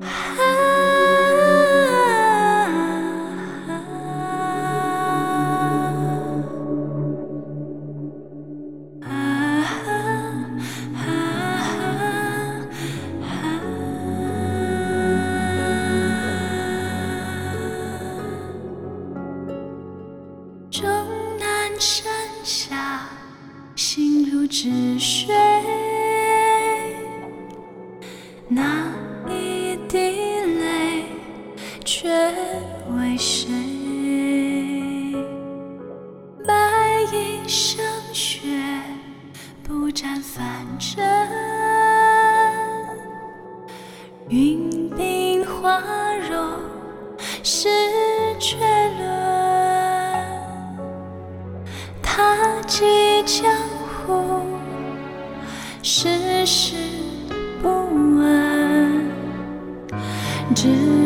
[0.00, 0.42] 啊啊
[2.60, 3.72] 啊
[9.00, 9.12] 啊
[10.94, 11.06] 啊啊
[13.22, 13.34] 啊啊
[20.70, 20.84] 终
[21.38, 22.04] 南山
[22.42, 23.08] 下
[23.76, 25.34] 心如止水
[28.48, 28.83] 那
[32.96, 33.46] 为谁？
[36.46, 36.54] 白
[37.12, 38.40] 衣胜雪，
[39.62, 41.04] 不沾凡尘。
[44.28, 45.80] 云鬓花
[46.30, 46.58] 容，
[47.42, 47.68] 是
[48.38, 48.56] 绝
[48.98, 49.04] 伦。
[52.02, 53.52] 踏迹江
[54.06, 54.46] 湖，
[55.82, 56.74] 世事
[57.62, 57.68] 不
[58.16, 59.10] 闻。
[60.54, 61.03] 只。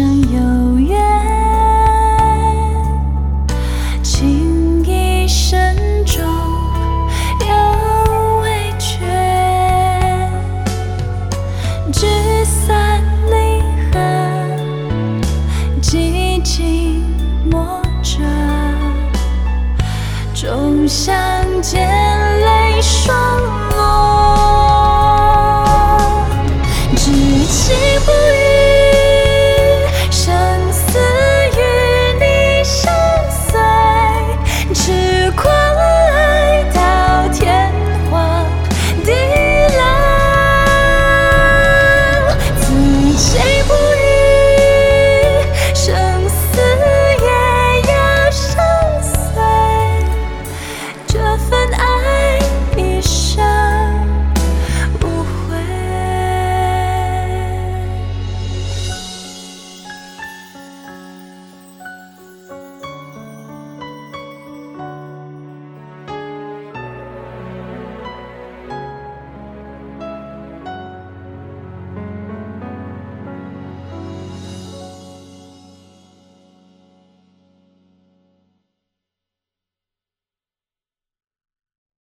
[0.00, 0.98] 生有缘，
[4.02, 6.24] 情意深重
[7.46, 8.96] 又未绝，
[11.92, 12.06] 聚
[12.46, 13.60] 散离
[13.92, 13.98] 合，
[15.82, 17.04] 寂静
[17.50, 18.20] 默着，
[20.34, 21.12] 终相
[21.60, 21.86] 见
[22.40, 23.59] 泪双。